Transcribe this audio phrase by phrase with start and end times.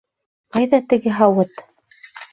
[0.57, 1.65] Ҡайҙа теге һауыт?